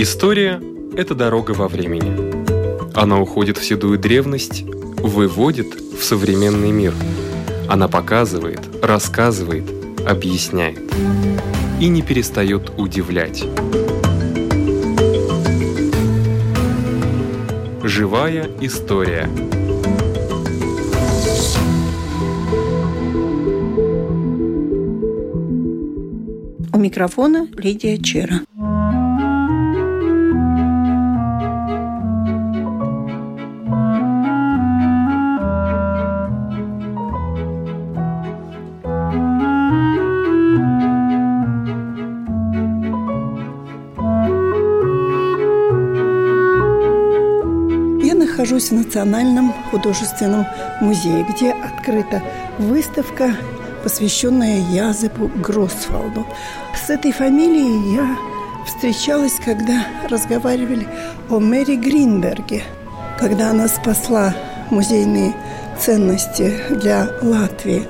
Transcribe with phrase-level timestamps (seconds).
[0.00, 0.62] История–
[0.96, 2.14] это дорога во времени.
[2.94, 6.94] Она уходит в седую древность, выводит в современный мир.
[7.68, 9.64] Она показывает, рассказывает,
[10.06, 10.78] объясняет.
[11.80, 13.44] И не перестает удивлять.
[17.82, 19.28] Живая история.
[26.72, 28.42] У микрофона Лидия Чера.
[48.68, 50.46] Нахожусь в Национальном художественном
[50.80, 52.22] музее, где открыта
[52.58, 53.34] выставка,
[53.82, 56.26] посвященная Язепу Гросфалду.
[56.74, 58.16] С этой фамилией я
[58.66, 60.86] встречалась, когда разговаривали
[61.30, 62.62] о Мэри Гринберге,
[63.18, 64.34] когда она спасла
[64.70, 65.34] музейные
[65.80, 67.86] ценности для Латвии.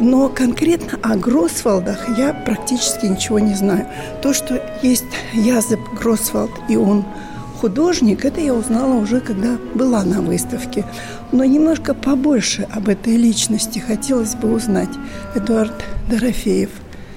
[0.00, 3.86] Но конкретно о Гросвалдах я практически ничего не знаю.
[4.22, 7.04] То, что есть Язеп Гросвалд, и он–
[7.62, 10.84] художник, это я узнала уже, когда была на выставке.
[11.30, 14.90] Но немножко побольше об этой личности хотелось бы узнать.
[15.36, 15.72] Эдуард
[16.10, 16.70] Дорофеев.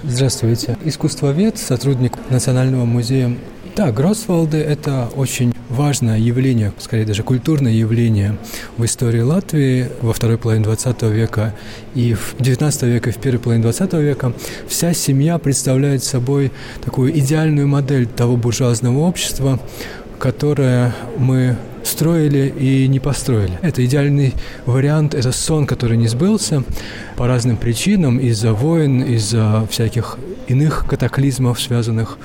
[0.04, 0.78] Здравствуйте.
[0.86, 3.36] Искусствовед, сотрудник Национального музея
[3.76, 8.38] да, Гросвалды– это очень важное явление, скорее даже культурное явление
[8.78, 11.54] в истории Латвии во второй половине 20 века
[11.94, 14.32] и в 19 века, и в первой половине 20 века.
[14.70, 16.54] Вся семья представляет собой
[16.86, 19.60] такую идеальную модель того буржуазного общества,
[20.20, 23.60] которое мы строили и не построили.
[23.62, 24.34] Это идеальный
[24.66, 26.64] вариант, это сон, который не сбылся
[27.16, 32.18] по разным причинам, из-за войн, из-за всяких иных катаклизмов, связанных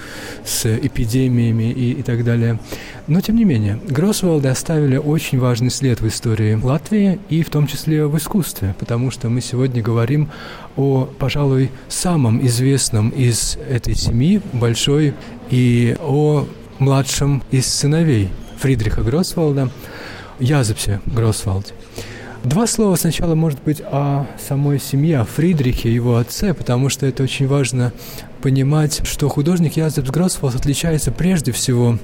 [0.44, 2.58] с эпидемиями и, и так далее.
[3.06, 7.66] Но, тем не менее, Гроссвалды оставили очень важный след в истории Латвии и в том
[7.66, 10.30] числе в искусстве, потому что мы сегодня говорим
[10.76, 15.14] о, пожалуй, самом известном из этой семьи большой
[15.50, 16.46] и о
[16.80, 19.70] младшем из сыновей Фридриха Гроссвалда,
[20.40, 21.72] Язепсе Гроссвалде.
[22.42, 27.22] Два слова сначала, может быть, о самой семье, о Фридрихе, его отце, потому что это
[27.22, 27.92] очень важно
[28.40, 31.98] понимать, что художник Язепс Гроссвалд отличается прежде всего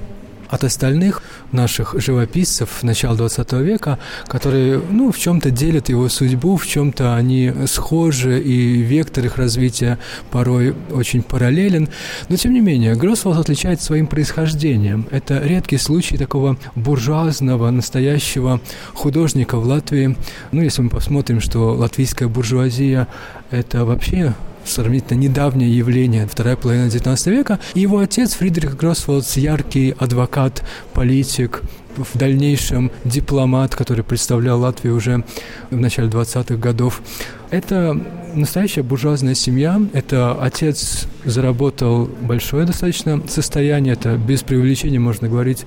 [0.49, 1.21] от остальных
[1.51, 7.53] наших живописцев начала 20 века, которые, ну, в чем-то делят его судьбу, в чем-то они
[7.65, 9.99] схожи, и вектор их развития
[10.31, 11.89] порой очень параллелен.
[12.29, 15.07] Но, тем не менее, Гроссвалд отличается своим происхождением.
[15.11, 18.61] Это редкий случай такого буржуазного, настоящего
[18.93, 20.15] художника в Латвии.
[20.51, 23.07] Ну, если мы посмотрим, что латвийская буржуазия–
[23.51, 24.33] это вообще
[24.69, 27.59] сравнительно недавнее явление, вторая половина XIX века.
[27.73, 30.63] И его отец Фридрих Гроссволдс, яркий адвокат,
[30.93, 31.61] политик,
[31.97, 35.23] в дальнейшем дипломат, который представлял Латвию уже
[35.69, 37.01] в начале 20-х годов.
[37.49, 37.99] Это
[38.33, 39.81] настоящая буржуазная семья.
[39.93, 43.93] Это отец заработал большое достаточно состояние.
[43.93, 45.65] Это без преувеличения можно говорить,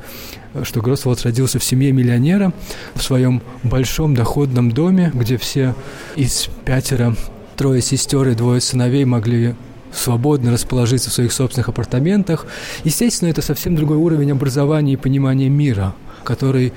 [0.62, 2.52] что Гроссволд родился в семье миллионера
[2.94, 5.74] в своем большом доходном доме, где все
[6.16, 7.16] из пятеро
[7.60, 9.54] трое сестер и двое сыновей могли
[9.92, 12.46] свободно расположиться в своих собственных апартаментах.
[12.84, 15.94] Естественно, это совсем другой уровень образования и понимания мира,
[16.24, 16.72] который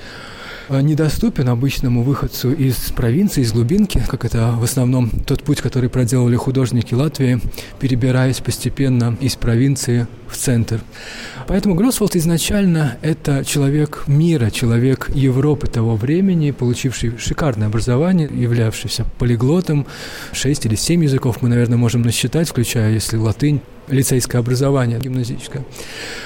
[0.68, 6.36] недоступен обычному выходцу из провинции, из глубинки, как это в основном тот путь, который проделали
[6.36, 7.40] художники Латвии,
[7.80, 10.80] перебираясь постепенно из провинции в центр.
[11.46, 19.86] Поэтому Гроссволд изначально это человек мира, человек Европы того времени, получивший шикарное образование, являвшийся полиглотом,
[20.32, 25.64] шесть или семь языков мы, наверное, можем насчитать, включая, если латынь, лицейское образование гимназическое.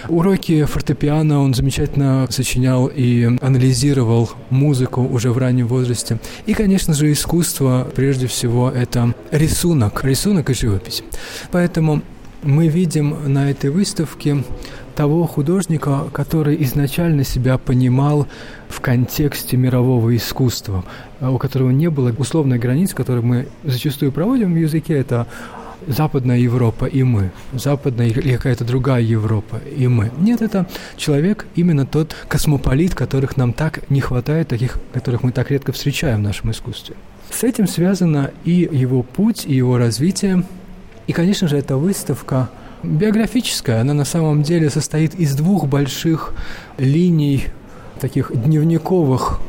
[0.09, 6.19] Уроки фортепиано он замечательно сочинял и анализировал музыку уже в раннем возрасте.
[6.47, 11.03] И, конечно же, искусство, прежде всего, это рисунок, рисунок и живопись.
[11.51, 12.03] Поэтому
[12.43, 14.45] мы видим на этой выставке
[14.95, 18.27] того художника, который изначально себя понимал
[18.69, 20.85] в контексте мирового искусства,
[21.21, 25.29] у которого не было условной границ, которые мы зачастую проводим в языке, это
[25.89, 30.13] Западная Европа и мы, Западная или какая-то другая Европа и мы.
[30.19, 35.51] Нет, это человек, именно тот космополит, которых нам так не хватает, таких, которых мы так
[35.51, 36.95] редко встречаем в нашем искусстве.
[37.31, 40.45] С этим связано и его путь, и его развитие.
[41.07, 42.51] И, конечно же, эта выставка
[42.83, 43.81] биографическая.
[43.81, 46.35] Она на самом деле состоит из двух больших
[46.77, 47.47] линий,
[47.99, 49.41] таких дневниковых,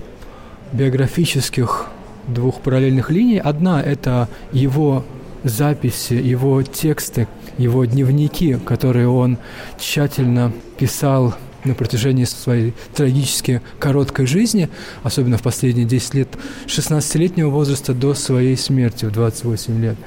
[0.71, 1.87] биографических
[2.27, 3.39] двух параллельных линий.
[3.39, 5.03] Одна– это его
[5.43, 7.27] записи, его тексты,
[7.57, 9.37] его дневники, которые он
[9.79, 14.69] тщательно писал на протяжении своей трагически короткой жизни,
[15.03, 16.29] особенно в последние 10 лет,
[16.67, 19.97] 16-летнего возраста до своей смерти в 28 лет.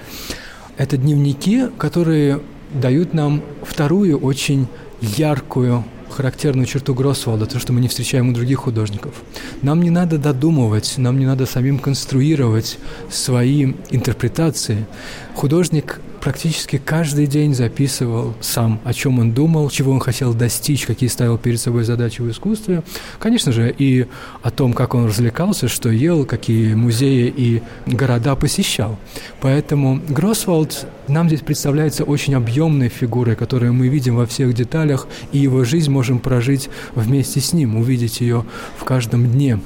[0.79, 2.40] Это дневники, которые
[2.73, 4.67] дают нам вторую очень
[5.00, 9.14] яркую характерную черту Гроссвалда, то, что мы не встречаем у других художников.
[9.62, 12.79] Нам не надо додумывать, нам не надо самим конструировать
[13.11, 14.87] свои интерпретации.
[15.35, 21.08] Художник практически каждый день записывал сам, о чем он думал, чего он хотел достичь, какие
[21.08, 22.84] ставил перед собой задачи в искусстве.
[23.19, 24.06] Конечно же, и
[24.42, 28.98] о том, как он развлекался, что ел, какие музеи и города посещал.
[29.40, 35.38] Поэтому Гроссвалд нам здесь представляется очень объемной фигурой, которую мы видим во всех деталях, и
[35.38, 38.44] его жизнь можем прожить вместе с ним, увидеть ее
[38.78, 39.58] в каждом дне.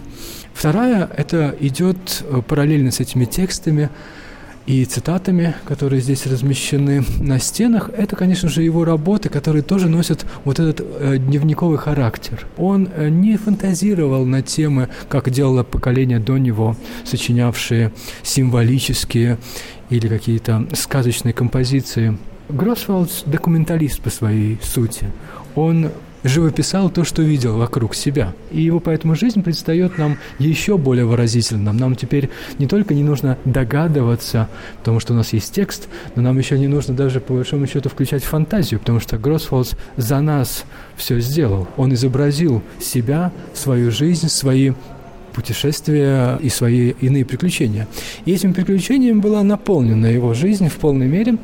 [0.54, 3.90] Вторая, это идет параллельно с этими текстами,
[4.66, 10.26] и цитатами, которые здесь размещены на стенах, это, конечно же, его работы, которые тоже носят
[10.44, 12.46] вот этот э, дневниковый характер.
[12.56, 17.92] Он э, не фантазировал на темы, как делало поколение до него, сочинявшие
[18.22, 19.38] символические
[19.88, 22.18] или какие-то сказочные композиции.
[22.48, 25.06] Гроссвалд– документалист по своей сути.
[25.54, 25.90] Он
[26.28, 28.34] живописал то, что видел вокруг себя.
[28.50, 31.76] И его поэтому жизнь предстает нам еще более выразительным.
[31.76, 36.38] Нам теперь не только не нужно догадываться, потому что у нас есть текст, но нам
[36.38, 40.64] еще не нужно даже, по большому счету, включать фантазию, потому что Гроссфолдс за нас
[40.96, 41.68] все сделал.
[41.76, 44.72] Он изобразил себя, свою жизнь, свои
[45.36, 47.86] путешествия и свои иные приключения.
[48.24, 51.36] И этим приключением была наполнена его жизнь в полной мере.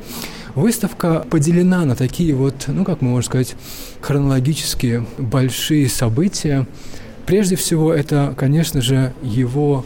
[0.55, 3.55] Выставка поделена на такие вот, ну, как мы можем сказать,
[4.01, 6.67] хронологические большие события.
[7.25, 9.85] Прежде всего, это, конечно же, его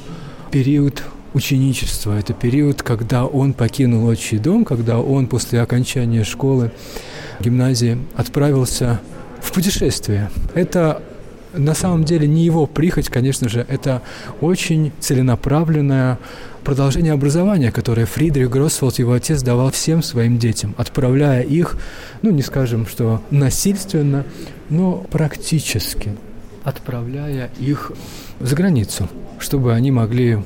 [0.52, 1.04] период
[1.34, 2.18] ученичества.
[2.18, 6.72] Это период, когда он покинул отчий дом, когда он после окончания школы,
[7.40, 9.00] гимназии отправился
[9.42, 10.30] в путешествие.
[10.54, 11.02] Это
[11.57, 14.01] на самом деле не его прихоть, конечно же, это
[14.42, 16.19] очень целенаправленная
[16.63, 21.77] продолжение образования, которое Фридрих Гроссволд, его отец, давал всем своим детям, отправляя их,
[22.21, 24.25] ну, не скажем, что насильственно,
[24.69, 26.15] но практически,
[26.63, 27.94] отправляя их
[28.42, 29.07] за границу,
[29.39, 30.44] чтобы они могли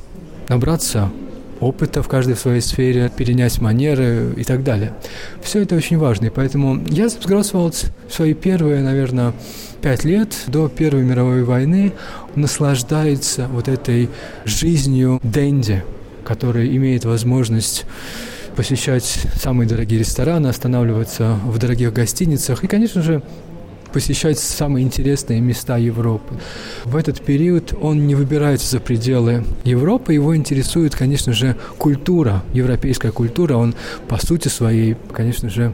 [0.47, 1.09] набраться
[1.59, 4.93] опыта в каждой своей сфере, перенять манеры и так далее.
[5.41, 9.33] Все это очень важно, и поэтому Язепс Гроссволд свои первые, наверное,
[9.81, 11.93] пять лет до Первой мировой войны
[12.35, 14.09] наслаждается вот этой
[14.45, 15.83] жизнью Дэнди,
[16.23, 17.85] который имеет возможность
[18.55, 19.03] посещать
[19.35, 23.23] самые дорогие рестораны, останавливаться в дорогих гостиницах и, конечно же,
[23.91, 26.35] посещать самые интересные места Европы.
[26.85, 33.11] В этот период он не выбирается за пределы Европы, его интересует, конечно же, культура, европейская
[33.11, 33.55] культура.
[33.55, 33.73] Он,
[34.07, 35.73] по сути своей, конечно же,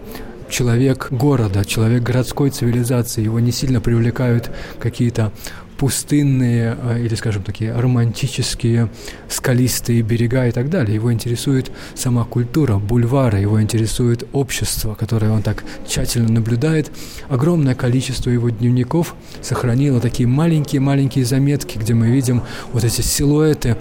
[0.49, 3.23] человек города, человек городской цивилизации.
[3.23, 5.31] Его не сильно привлекают какие-то
[5.77, 8.89] пустынные э, или, скажем, такие романтические
[9.29, 10.95] скалистые берега и так далее.
[10.95, 16.91] Его интересует сама культура, бульвары, его интересует общество, которое он так тщательно наблюдает.
[17.29, 22.41] Огромное количество его дневников сохранило такие маленькие-маленькие заметки, где мы видим
[22.73, 23.77] вот эти силуэты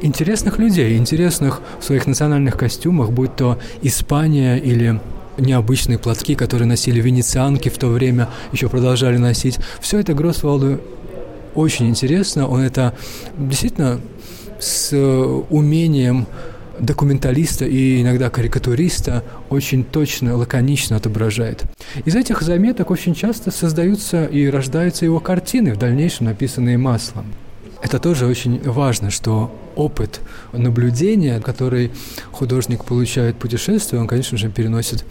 [0.00, 5.00] интересных людей, интересных в своих национальных костюмах, будь то Испания или
[5.38, 9.58] необычные платки, которые носили венецианки в то время, еще продолжали носить.
[9.80, 10.80] Все это Гроссвалду
[11.54, 12.48] очень интересно.
[12.48, 12.94] Он это
[13.36, 14.00] действительно
[14.58, 14.96] с
[15.50, 16.26] умением
[16.78, 21.64] документалиста и иногда карикатуриста очень точно, лаконично отображает.
[22.04, 27.26] Из этих заметок очень часто создаются и рождаются его картины, в дальнейшем написанные маслом.
[27.82, 30.20] Это тоже очень важно, что опыт
[30.52, 31.90] наблюдения, который
[32.30, 35.04] художник получает в путешествии, он, конечно же, переносит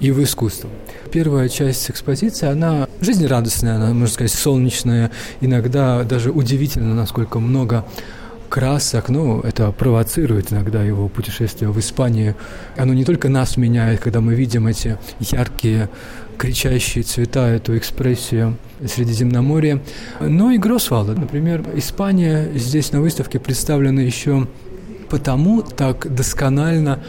[0.00, 0.70] и в искусство.
[1.10, 7.84] Первая часть экспозиции, она жизнерадостная, она, можно сказать, солнечная, иногда даже удивительно, насколько много
[8.48, 12.36] красок, ну, это провоцирует иногда его путешествие в Испанию.
[12.76, 15.88] Оно не только нас меняет, когда мы видим эти яркие
[16.36, 19.80] кричащие цвета, эту экспрессию Средиземноморья.
[20.20, 21.14] Но и Гросвалда.
[21.14, 24.46] Например, Испания здесь на выставке представлена еще
[25.08, 27.00] потому так досконально,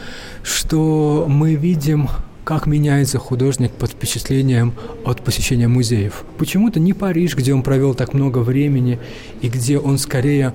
[0.42, 2.08] что мы видим
[2.46, 4.72] как меняется художник под впечатлением
[5.04, 6.22] от посещения музеев.
[6.38, 9.00] Почему-то не Париж, где он провел так много времени,
[9.40, 10.54] и где он скорее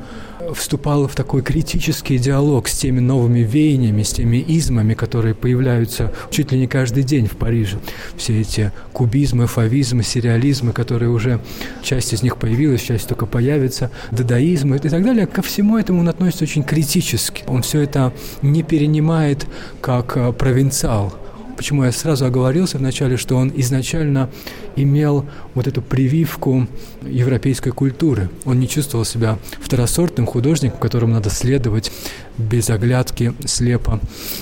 [0.55, 6.53] вступал в такой критический диалог с теми новыми веяниями, с теми измами, которые появляются чуть
[6.53, 7.77] ли не каждый день в Париже.
[8.15, 11.41] Все эти кубизмы, фавизмы, сюрреализмы, которые уже
[11.83, 15.27] часть из них появилась, часть только появится, дадаизмы и так далее.
[15.27, 17.43] Ко всему этому он относится очень критически.
[17.47, 19.45] Он все это не перенимает
[19.81, 21.13] как э, провинциал,
[21.55, 24.29] почему я сразу оговорился вначале, что он изначально
[24.75, 26.67] имел вот эту прививку
[27.01, 28.29] европейской культуры.
[28.45, 31.91] Он не чувствовал себя второсортным художником, которому надо следовать
[32.37, 33.99] без оглядки, слепо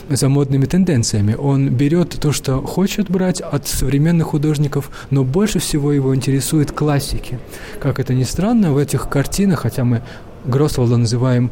[0.09, 1.33] за модными тенденциями.
[1.33, 7.39] Он берет то, что хочет брать от современных художников, но больше всего его интересует классики.
[7.79, 10.01] Как это ни странно, в этих картинах, хотя мы
[10.45, 11.51] Гросволда называем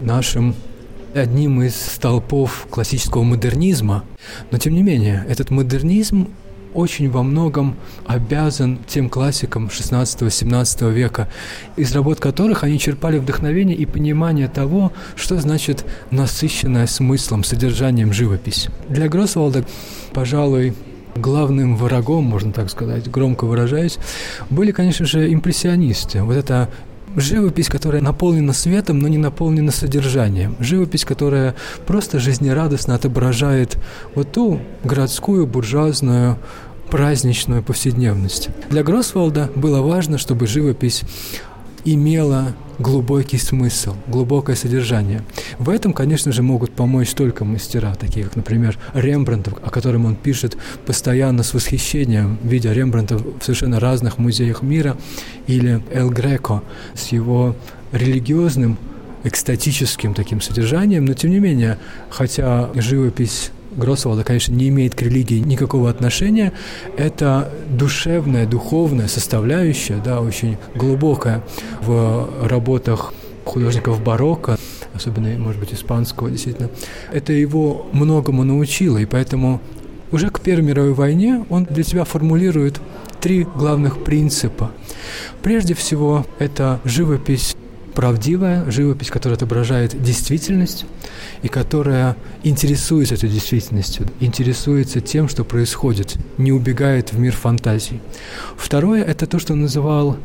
[0.00, 0.54] нашим
[1.18, 4.04] одним из столпов классического модернизма,
[4.50, 6.28] но тем не менее этот модернизм
[6.76, 7.74] очень во многом
[8.06, 11.28] обязан тем классикам 16-17 века,
[11.76, 18.68] из работ которых они черпали вдохновение и понимание того, что значит насыщенная смыслом, содержанием живопись.
[18.88, 19.64] Для Гроссволда,
[20.12, 20.74] пожалуй,
[21.16, 23.98] главным врагом, можно так сказать, громко выражаясь,
[24.50, 26.22] были, конечно же, импрессионисты.
[26.22, 26.68] Вот это
[27.14, 30.56] живопись, которая наполнена светом, но не наполнена содержанием.
[30.58, 31.54] Живопись, которая
[31.86, 33.78] просто жизнерадостно отображает
[34.14, 36.38] вот ту городскую, буржуазную,
[36.90, 38.48] праздничную повседневность.
[38.70, 41.02] Для Гроссволда было важно, чтобы живопись
[41.86, 45.22] имела глубокий смысл, глубокое содержание.
[45.58, 50.16] В этом, конечно же, могут помочь только мастера, такие как, например, Рембрандт, о котором он
[50.16, 54.96] пишет постоянно с восхищением, видя Рембрандта в совершенно разных музеях мира,
[55.46, 56.62] или Эл Греко
[56.94, 57.56] с его
[57.92, 58.76] религиозным
[59.24, 61.78] экстатическим таким содержанием, но тем не менее,
[62.10, 66.52] хотя живопись Гроссволда, конечно, не имеет к религии никакого отношения.
[66.96, 71.42] Это душевная, духовная составляющая, да, очень глубокая
[71.82, 73.12] в работах
[73.44, 74.58] художников барокко,
[74.94, 76.70] особенно, может быть, испанского, действительно.
[77.12, 79.60] Это его многому научило, и поэтому
[80.12, 82.80] уже к Первой мировой войне он для себя формулирует
[83.20, 84.70] три главных принципа.
[85.42, 87.56] Прежде всего, это живопись
[87.96, 90.84] правдивая живопись, которая отображает действительность
[91.42, 98.00] и которая интересуется этой действительностью, интересуется тем, что происходит, не убегает в мир фантазий.
[98.58, 100.18] Второе– это то, что он называл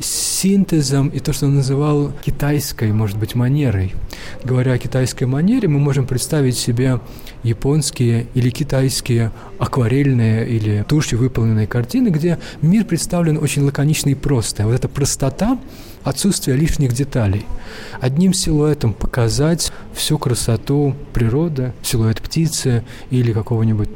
[0.00, 3.94] синтезом и то, что он называл китайской, может быть, манерой.
[4.42, 6.98] Говоря о китайской манере, мы можем представить себе
[7.42, 14.64] японские или китайские акварельные или тушью выполненные картины, где мир представлен очень лаконично и просто.
[14.64, 15.58] Вот эта простота,
[16.04, 17.46] отсутствие лишних деталей.
[18.00, 23.88] Одним силуэтом показать всю красоту природы, силуэт птицы или какого-нибудь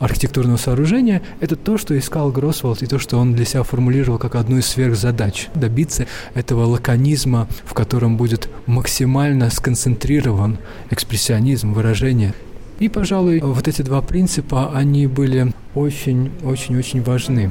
[0.00, 4.34] архитектурного сооружения, это то, что искал Гроссволд и то, что он для себя формулировал как
[4.34, 5.48] одну из сверхзадач.
[5.54, 10.58] Добиться этого лаконизма, в котором будет максимально сконцентрирован
[10.90, 12.34] экспрессионизм, выражение.
[12.78, 17.50] И, пожалуй, вот эти два принципа, они были очень-очень-очень важны.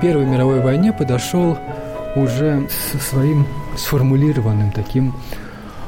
[0.00, 1.58] Первой мировой войне подошел
[2.14, 5.12] уже со своим сформулированным таким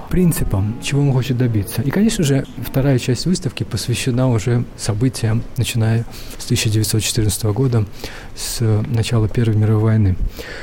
[0.08, 1.80] принципом, чего он хочет добиться.
[1.82, 6.04] И, конечно же, вторая часть выставки посвящена уже событиям, начиная
[6.38, 7.86] с 1914 года,
[8.34, 10.16] с начала Первой мировой войны.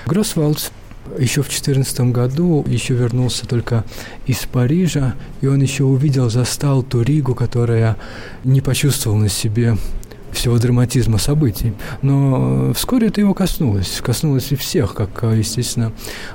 [0.05, 0.71] Гроссвалд
[1.17, 3.85] еще в 2014 году еще вернулся только
[4.25, 7.95] из Парижа, и он еще увидел, застал ту Ригу, которая
[8.43, 9.77] не почувствовала на себе
[10.37, 11.73] всего драматизма событий.
[12.01, 13.99] Но вскоре это его коснулось.
[14.01, 15.91] Коснулось и всех, как, естественно,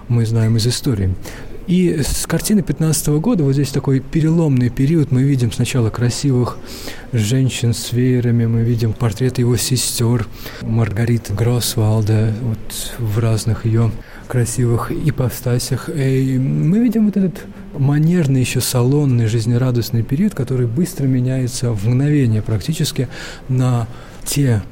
[0.08, 1.14] мы знаем из истории.
[1.68, 6.58] И с картины 15 года, вот здесь такой переломный период, мы видим сначала красивых
[7.12, 10.26] женщин с веерами, мы видим портреты его сестер,
[10.62, 13.92] Маргариты Гроссвалда, вот в разных ее
[14.32, 15.90] красивых ипостасях.
[15.94, 17.44] И мы видим вот этот
[17.76, 23.08] манерный, еще салонный, жизнерадостный период, который быстро меняется в мгновение практически
[23.50, 23.86] на
[24.24, 24.62] те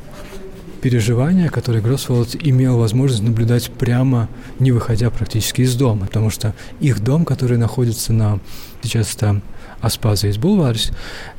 [0.80, 7.00] переживания, которые Гроссволд имел возможность наблюдать прямо, не выходя практически из дома, потому что их
[7.00, 8.40] дом, который находится на
[8.82, 9.42] сейчас это
[9.80, 10.38] Аспаза из.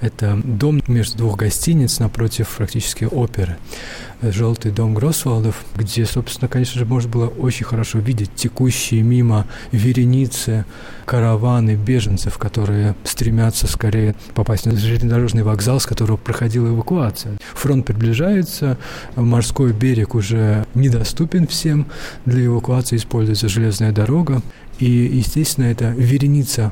[0.01, 3.57] Это дом между двух гостиниц напротив практически оперы.
[4.21, 10.65] Желтый дом Гроссвалдов, где, собственно, конечно же, можно было очень хорошо видеть текущие мимо вереницы,
[11.05, 17.38] караваны беженцев, которые стремятся скорее попасть на железнодорожный вокзал, с которого проходила эвакуация.
[17.53, 18.77] Фронт приближается,
[19.15, 21.88] морской берег уже недоступен всем,
[22.25, 24.41] для эвакуации используется железная дорога,
[24.79, 26.71] и, естественно, это вереница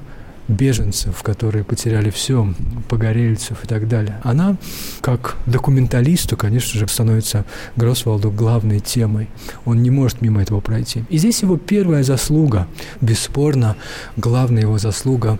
[0.49, 2.53] беженцев, которые потеряли все,
[2.89, 4.19] погорельцев и так далее.
[4.23, 4.57] Она,
[5.01, 9.29] как документалисту, конечно же, становится Гросвалду главной темой.
[9.65, 11.05] Он не может мимо этого пройти.
[11.09, 12.67] И здесь его первая заслуга,
[12.99, 13.75] бесспорно,
[14.17, 15.39] главная его заслуга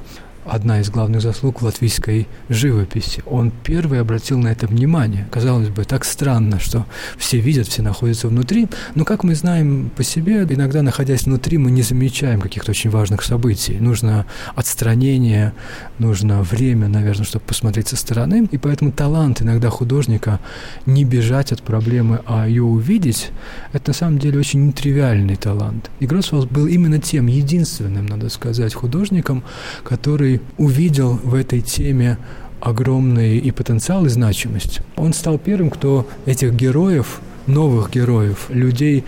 [0.50, 3.24] одна из главных заслуг латвийской живописи.
[3.25, 5.27] Он первый обратил на это внимание.
[5.32, 6.86] Казалось бы, так странно, что
[7.18, 11.72] все видят, все находятся внутри, но, как мы знаем по себе, иногда, находясь внутри, мы
[11.72, 13.77] не замечаем каких-то очень важных событий.
[13.79, 14.25] Нужно
[14.56, 15.53] отстранение,
[16.00, 20.39] нужно время, наверное, чтобы посмотреть со стороны, и поэтому талант иногда художника
[20.86, 23.32] не бежать от проблемы, а ее увидеть,
[23.74, 25.89] это на самом деле очень нетривиальный талант.
[26.00, 29.44] И Гроссвелл был именно тем единственным, надо сказать, художником,
[29.84, 32.17] который увидел в этой теме
[32.60, 34.81] огромный и потенциал, и значимость.
[34.96, 39.05] Он стал первым, кто этих героев, новых героев, людей,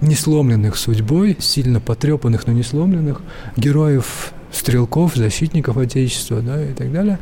[0.00, 3.22] не сломленных судьбой, сильно потрепанных, но не сломленных,
[3.56, 7.18] героев стрелков, защитников Отечества да, и так далее,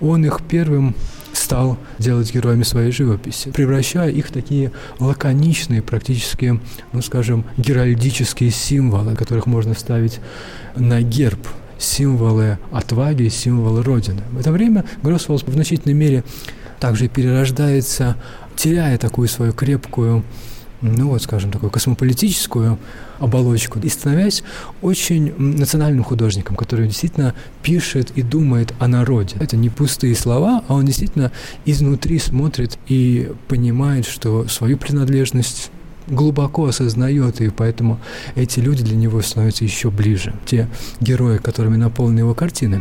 [0.00, 0.94] он их первым
[1.32, 6.60] стал делать героями своей живописи, превращая их в такие лаконичные, практически,
[6.92, 10.20] ну скажем, геральдические символы, которых можно ставить
[10.76, 11.40] на герб
[11.78, 14.22] символы отваги, символы Родины.
[14.32, 16.24] В это время Гроссвелл в значительной мере
[16.80, 18.16] также перерождается,
[18.56, 20.24] теряя такую свою крепкую
[20.84, 22.78] ну вот, скажем, такую космополитическую
[23.18, 24.42] оболочку, и становясь
[24.82, 29.36] очень национальным художником, который действительно пишет и думает о народе.
[29.40, 31.32] Это не пустые слова, а он действительно
[31.64, 35.70] изнутри смотрит и понимает, что свою принадлежность
[36.06, 38.00] глубоко осознает, и поэтому
[38.34, 40.34] эти люди для него становятся еще ближе.
[40.46, 40.68] Те
[41.00, 42.80] герои, которыми наполнены его картины.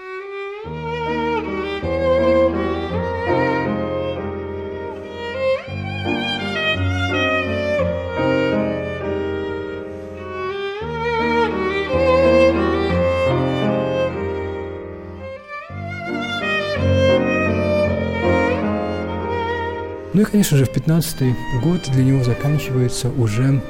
[20.44, 23.62] Конечно же, в 15 год для него заканчивается уже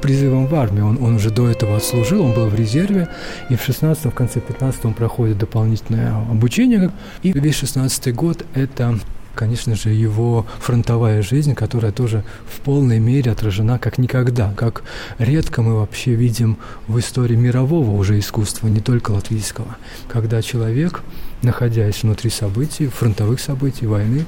[0.00, 0.86] призывом в армию.
[0.86, 3.10] Он, он уже до этого отслужил, он был в резерве,
[3.50, 6.90] и в 16 в конце 15 он проходит дополнительное обучение.
[7.22, 8.98] И весь 16 год– это
[9.34, 14.84] конечно же, его фронтовая жизнь, которая тоже в полной мере отражена как никогда, как
[15.18, 19.76] редко мы вообще видим в истории мирового уже искусства, не только латвийского,
[20.08, 21.02] когда человек
[21.42, 24.24] находясь внутри событий, фронтовых событий, войны,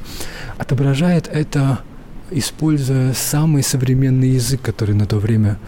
[0.59, 1.81] отображает это,
[2.30, 5.58] используя самый современный язык, который на то время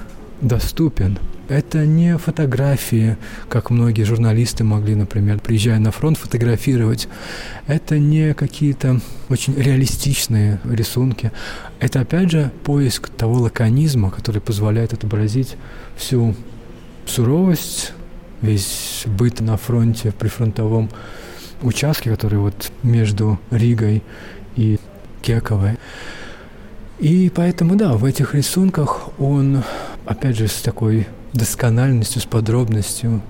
[0.40, 1.19] доступен.
[1.49, 3.16] Это не фотографии,
[3.49, 7.09] как многие журналисты могли, например, приезжая на фронт, фотографировать.
[7.69, 11.31] Это не какие-то очень реалистичные рисунки.
[11.79, 15.57] Это, опять же, поиск того лаконизма, который позволяет отобразить
[15.97, 16.35] всю
[17.07, 17.92] суровость,
[18.42, 20.90] весь быт на фронте, при фронтовом
[21.62, 24.03] участке, который вот между Ригой
[24.57, 24.79] и
[25.23, 25.79] Кековой.
[26.99, 29.63] И поэтому, да, в этих рисунках он,
[30.07, 33.21] опять же, с такой доскональностью, с подробностью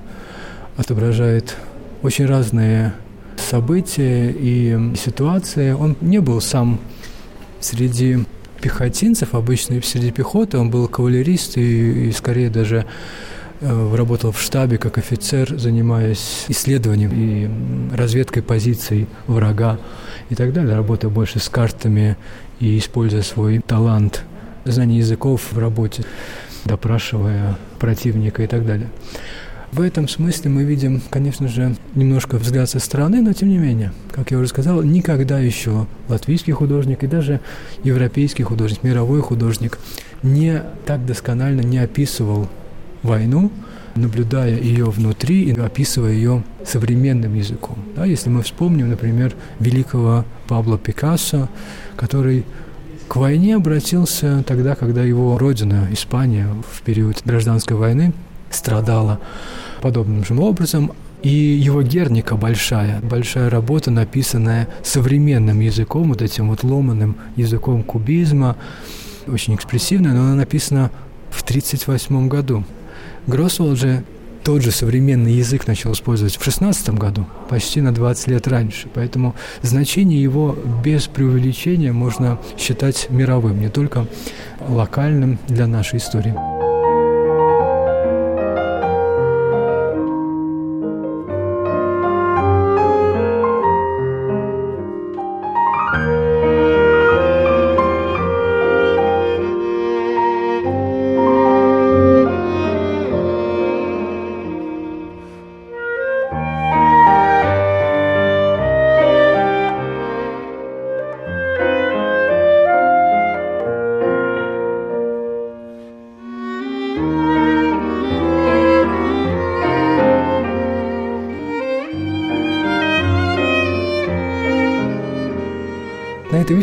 [0.77, 1.57] отображает
[2.03, 2.93] очень разные
[3.37, 5.73] события и ситуации.
[5.73, 6.79] Он не был сам
[7.61, 8.19] среди
[8.61, 12.87] пехотинцев, обычно среди пехоты, он был кавалерист и, и скорее даже
[13.61, 19.79] работал в штабе как офицер, занимаясь исследованием и разведкой позиций врага
[20.29, 22.17] и так далее, работая больше с картами
[22.61, 24.25] и используя свой талант
[24.65, 26.05] знания языков в работе,
[26.65, 28.89] допрашивая противника и так далее.
[29.73, 33.93] В этом смысле мы видим, конечно же, немножко взгляд со стороны, но тем не менее,
[34.13, 37.41] как я уже сказал, никогда еще латвийский художник и даже
[37.83, 39.79] европейский художник, мировой художник
[40.23, 42.49] не так досконально не описывал
[43.07, 43.51] войну,
[43.95, 47.79] наблюдая ее внутри и описывая ее современным языком.
[47.97, 51.49] Да, если мы вспомним, например, великого Пабло Пикассо,
[51.97, 52.45] который
[53.09, 58.13] к войне обратился тогда, когда его родина, Испания, в период гражданской войны
[58.51, 59.21] страдала
[59.81, 60.93] подобным же образом,
[61.23, 68.57] и его Герника большая, большая работа, написанная современным языком, вот этим вот ломаным языком кубизма,
[69.27, 70.91] очень экспрессивная, но она написана
[71.31, 72.65] в 1938 году.
[73.27, 74.05] Гроссвелл же
[74.45, 78.89] тот же современный язык начал использовать в 16 году, почти на 20 лет раньше.
[78.95, 84.07] Поэтому значение его без преувеличения можно считать мировым, не только
[84.69, 86.56] локальным для нашей истории.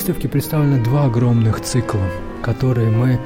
[0.04, 2.02] Выставке представлены два огромных цикла,
[2.42, 3.22] которые мы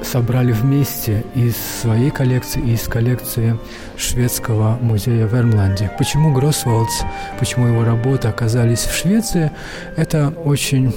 [0.00, 3.58] собрали вместе из своей коллекции и из коллекции
[3.96, 5.90] шведского музея в Эрмланде.
[5.98, 7.00] Почему Гроссволдс,
[7.40, 9.50] почему его работы оказались в Швеции,
[9.96, 10.94] это очень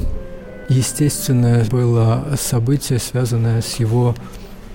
[0.70, 4.14] естественное было событие, связанное с его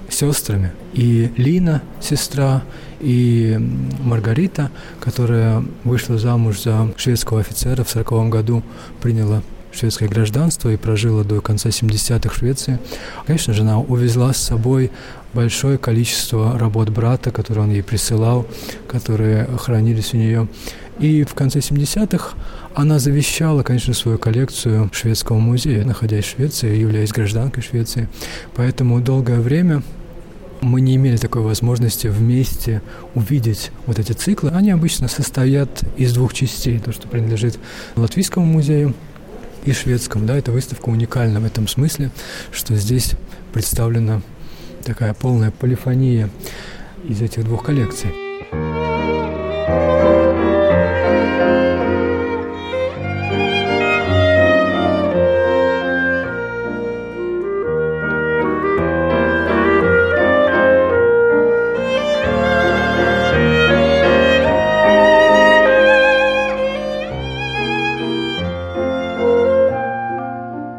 [0.09, 0.73] сестрами.
[0.93, 2.65] И Лина, сестра,
[2.99, 3.57] и
[4.01, 8.65] Маргарита, которая вышла замуж за шведского офицера в 1940 году,
[9.01, 9.41] приняла
[9.79, 12.79] шведское гражданство и прожила до конца 70-х в Швеции.
[13.27, 14.91] Конечно же, она увезла с собой
[15.33, 18.47] большое количество работ брата, которые он ей присылал,
[18.89, 20.49] которые хранились у нее.
[20.99, 22.31] И в конце 70-х
[22.75, 28.09] она завещала, конечно, свою коллекцию шведского музея, находясь в Швеции, являясь гражданкой Швеции.
[28.55, 29.83] Поэтому долгое время
[30.61, 32.83] мы не имели такой возможности вместе
[33.15, 34.51] увидеть вот эти циклы.
[34.51, 36.79] Они обычно состоят из двух частей.
[36.79, 37.59] То, что принадлежит
[37.97, 38.95] Латвийскому музею,
[39.65, 40.27] и шведском.
[40.27, 42.11] Да, эта выставка уникальна в этом смысле,
[42.53, 43.13] что здесь
[43.53, 44.23] представлена
[44.85, 46.31] такая полная полифония
[47.05, 48.11] из этих двух коллекций.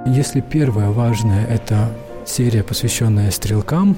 [0.05, 1.91] Если первое важное– это
[2.25, 3.97] серия, посвященная стрелкам,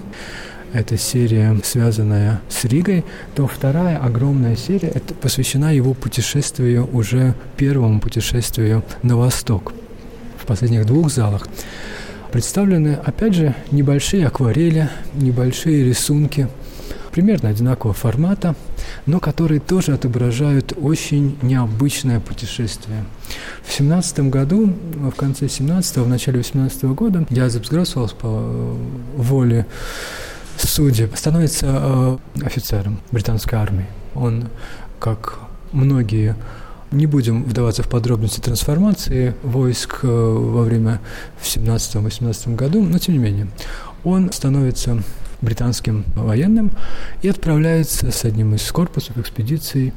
[0.74, 8.00] это серия, связанная с Ригой, то вторая огромная серия это посвящена его путешествию, уже первому
[8.00, 9.74] путешествию на восток.
[10.38, 11.48] В последних двух залах
[12.32, 16.48] представлены, опять же, небольшие акварели, небольшие рисунки–
[17.12, 18.56] примерно одинакового формата,
[19.06, 23.06] но которые тоже отображают очень необычное путешествие.
[23.64, 28.76] В 17 году, в конце 17-го, в начале 18 -го года, Язепс Гроссвелс по э,
[29.18, 29.66] воле
[30.58, 33.88] судеб становится э, офицером британской армии.
[34.16, 34.50] Он,
[35.00, 35.40] как
[35.72, 36.36] многие
[36.92, 41.00] не будем вдаваться в подробности трансформации войск э, во время
[41.40, 43.48] в 17-18 году, но тем не менее,
[44.04, 45.02] он становится
[45.42, 46.72] британским военным
[47.22, 49.94] и отправляется с одним из корпусов экспедиции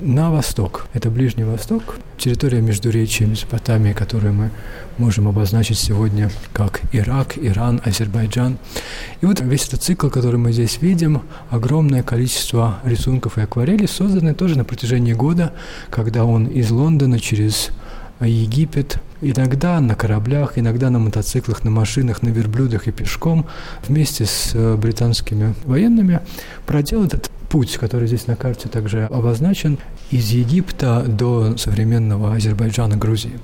[0.00, 0.86] на восток.
[0.94, 4.50] Это Ближний Восток, территория Междуречия Месопотамии, которую мы
[4.96, 8.58] можем обозначить сегодня как Ирак, Иран, Азербайджан.
[9.20, 14.34] И вот весь этот цикл, который мы здесь видим, огромное количество рисунков и акварелей созданы
[14.34, 15.52] тоже на протяжении года,
[15.90, 17.70] когда он из Лондона через
[18.26, 23.46] Египет, иногда на кораблях, иногда на мотоциклах, на машинах, на верблюдах и пешком
[23.86, 26.20] вместе с э, британскими военными
[26.66, 29.78] проделал этот путь, который здесь на карте также обозначен,
[30.10, 33.38] из Египта до современного Азербайджана, Грузии.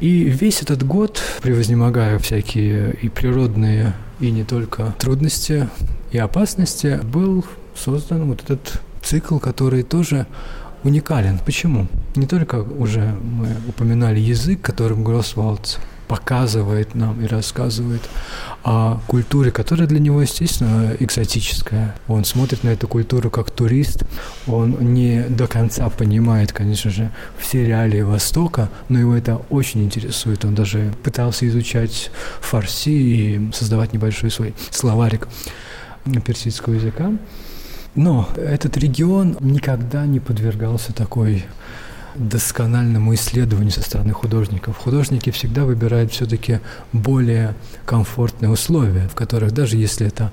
[0.00, 5.68] И весь этот год, превознемогая всякие и природные, и не только трудности
[6.12, 7.44] и опасности, был
[7.74, 10.26] создан вот этот цикл, который тоже
[10.84, 11.38] уникален.
[11.44, 11.88] Почему?
[12.16, 15.76] Не только уже мы упоминали язык, которым Гроссвалдс
[16.08, 18.00] показывает нам и рассказывает
[18.64, 21.94] о культуре, которая для него, естественно, экзотическая.
[22.08, 24.04] Он смотрит на эту культуру как турист,
[24.46, 30.44] он не до конца понимает, конечно же, все реалии Востока, но его это очень интересует.
[30.44, 32.10] Он даже пытался изучать
[32.40, 35.28] фарси и создавать небольшой свой словарик
[36.24, 37.12] персидского языка.
[37.94, 41.44] Но этот регион никогда не подвергался такой
[42.18, 44.76] доскональному исследованию со стороны художников.
[44.76, 46.60] Художники всегда выбирают все-таки
[46.92, 50.32] более комфортные условия, в которых даже если это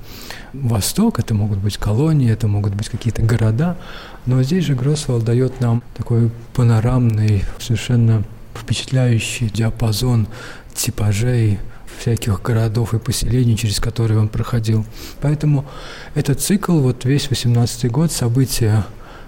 [0.53, 3.77] Восток, это могут быть колонии, это могут быть какие-то города,
[4.25, 8.23] но здесь же Гроссвелл дает нам такой панорамный, совершенно
[8.55, 10.27] впечатляющий диапазон
[10.73, 11.59] типажей,
[11.97, 14.85] всяких городов и поселений, через которые он проходил.
[15.21, 15.65] Поэтому
[16.13, 18.85] этот цикл, вот весь 18 год, события,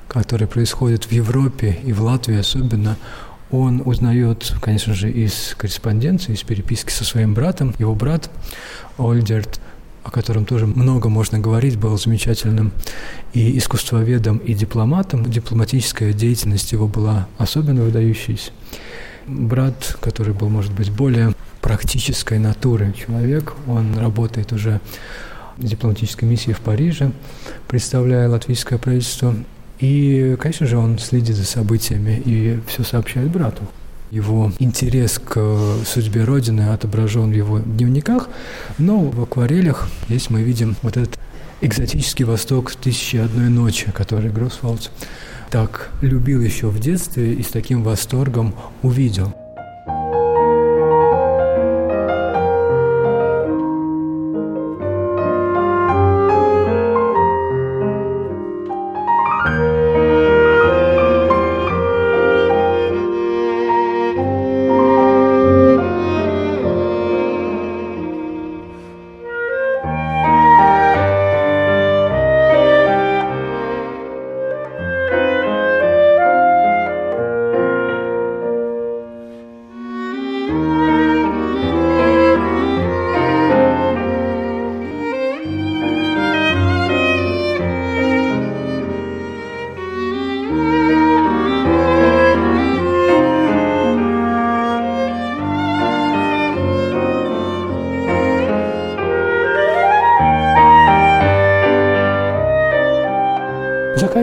[0.08, 2.98] которые происходят в Европе и в Латвии особенно,
[3.52, 7.74] он узнает, конечно же, из корреспонденции, из переписки со своим братом.
[7.80, 8.30] Его брат
[8.98, 9.62] Ольдерт,
[10.04, 12.72] о котором тоже много можно говорить, был замечательным
[13.34, 15.24] и искусствоведом, и дипломатом.
[15.24, 18.52] Дипломатическая деятельность его была особенно выдающейся.
[19.28, 21.34] Брат, который был, может быть, более
[21.68, 23.54] практической натуры человек.
[23.68, 24.80] Он работает уже
[25.58, 27.12] в дипломатической миссии в Париже,
[27.68, 29.36] представляя латвийское правительство.
[29.80, 33.64] И, конечно же, он следит за событиями и все сообщает брату.
[34.12, 35.36] Его интерес к
[35.86, 38.30] судьбе Родины отображен в его дневниках,
[38.78, 41.20] но в акварелях здесь мы видим вот этот
[41.60, 44.90] экзотический восток «Тысячи одной ночи», который Гроссвалд
[45.50, 49.36] так любил еще в детстве и с таким восторгом увидел.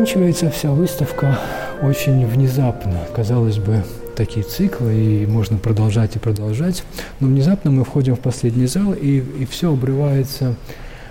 [0.04, 1.38] Заканчивается вся выставка
[1.80, 3.00] очень внезапно.
[3.16, 3.82] Казалось бы,
[4.14, 6.84] такие циклы, и можно продолжать и продолжать.
[7.20, 10.56] Но внезапно мы входим в последний зал, и, и все обрывается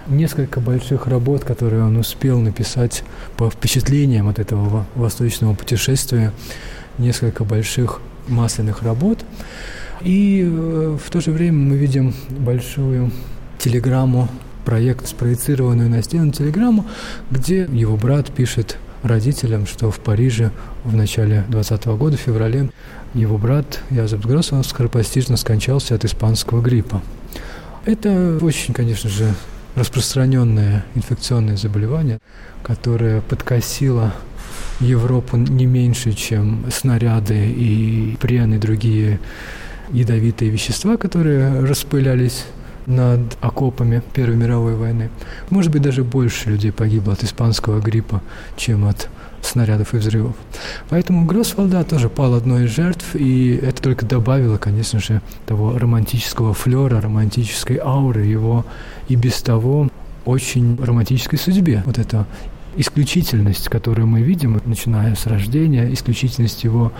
[0.05, 3.03] несколько больших работ, которые он успел написать
[3.35, 6.31] по впечатлениям от этого восточного путешествия,
[6.99, 9.25] несколько больших масляных работ.
[10.01, 13.09] И э, в то же время мы видим большую
[13.57, 14.29] телеграмму,
[14.65, 16.85] проект, спроецированную на стену телеграмму,
[17.31, 20.51] где его брат пишет родителям, что в Париже
[20.83, 22.71] в начале 20 года, в феврале,
[23.13, 27.01] его брат Язеп Гроссов скоропостижно скончался от испанского гриппа.
[27.85, 29.33] Это очень, конечно же,
[29.75, 32.19] распространенное инфекционное заболевание,
[32.63, 34.13] которое подкосило
[34.79, 39.19] Европу не меньше, чем снаряды и прен и другие
[39.91, 42.45] ядовитые вещества, которые распылялись
[42.85, 45.09] над окопами Первой мировой войны.
[45.49, 48.21] Может быть, даже больше людей погибло от испанского гриппа,
[48.57, 49.09] чем от
[49.41, 50.35] снарядов и взрывов.
[50.89, 56.53] Поэтому Гроссвалда тоже пал одной из жертв, и это только добавило, конечно же, того романтического
[56.53, 58.65] флера, романтической ауры его
[59.09, 59.89] и без того
[60.25, 61.83] очень романтической судьбе.
[61.85, 62.25] Вот это
[62.77, 66.91] исключительность, которую мы видим, начиная с рождения, исключительность его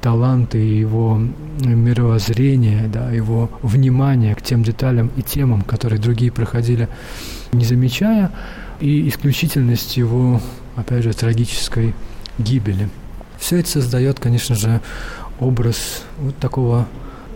[0.00, 1.20] таланта и его
[1.64, 6.88] мировоззрения, да, его внимания к тем деталям и темам, которые другие проходили,
[7.52, 8.30] не замечая,
[8.80, 10.40] и исключительность его,
[10.76, 11.94] опять же, трагической
[12.38, 12.88] гибели.
[13.38, 14.80] Все это создает, конечно же,
[15.40, 16.86] образ вот такого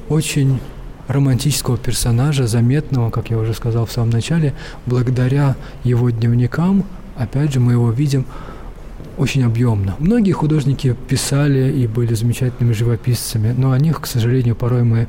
[0.08, 0.60] очень
[1.08, 4.54] романтического персонажа, заметного, как я уже сказал в самом начале,
[4.86, 6.84] благодаря его дневникам,
[7.20, 8.24] опять же, мы его видим
[9.18, 9.94] очень объемно.
[9.98, 15.08] Многие художники писали и были замечательными живописцами, но о них, к сожалению, порой мы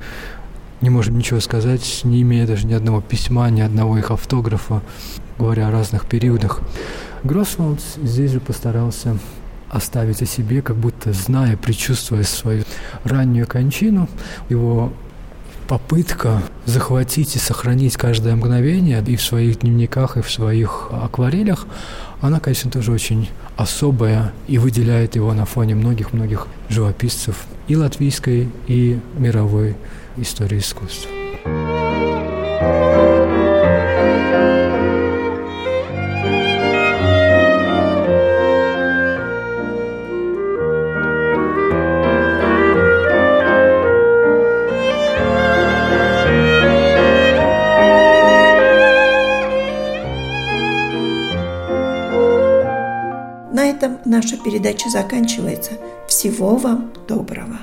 [0.81, 4.81] не можем ничего сказать, не имея даже ни одного письма, ни одного их автографа,
[5.37, 6.61] говоря о разных периодах.
[7.23, 9.17] Гроссвалд здесь же постарался
[9.69, 12.63] оставить о себе, как будто зная, предчувствуя свою
[13.05, 14.09] раннюю кончину.
[14.49, 14.91] Его
[15.71, 21.65] попытка захватить и сохранить каждое мгновение и в своих дневниках, и в своих акварелях,
[22.19, 28.99] она, конечно, тоже очень особая и выделяет его на фоне многих-многих живописцев и латвийской, и
[29.17, 29.77] мировой
[30.17, 31.09] истории искусства.
[54.21, 55.71] Наша передача заканчивается.
[56.07, 57.61] Всего вам доброго!